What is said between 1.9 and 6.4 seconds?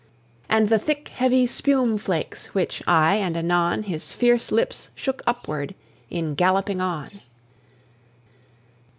flakes which aye and anon His fierce lips shook upward in